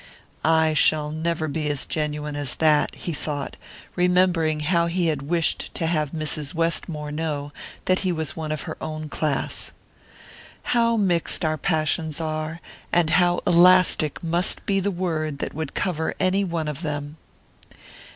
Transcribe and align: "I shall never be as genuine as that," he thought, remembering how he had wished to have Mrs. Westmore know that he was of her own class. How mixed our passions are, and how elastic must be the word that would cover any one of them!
"I 0.43 0.73
shall 0.73 1.11
never 1.11 1.47
be 1.47 1.69
as 1.69 1.85
genuine 1.85 2.35
as 2.35 2.55
that," 2.55 2.95
he 2.95 3.13
thought, 3.13 3.55
remembering 3.95 4.61
how 4.61 4.87
he 4.87 5.09
had 5.09 5.21
wished 5.21 5.71
to 5.75 5.85
have 5.85 6.09
Mrs. 6.09 6.55
Westmore 6.55 7.11
know 7.11 7.51
that 7.85 7.99
he 7.99 8.11
was 8.11 8.31
of 8.35 8.61
her 8.61 8.77
own 8.81 9.09
class. 9.09 9.73
How 10.63 10.97
mixed 10.97 11.45
our 11.45 11.59
passions 11.59 12.19
are, 12.19 12.61
and 12.91 13.11
how 13.11 13.41
elastic 13.45 14.23
must 14.23 14.65
be 14.65 14.79
the 14.79 14.89
word 14.89 15.37
that 15.37 15.53
would 15.53 15.75
cover 15.75 16.15
any 16.19 16.43
one 16.43 16.67
of 16.67 16.81
them! 16.81 17.17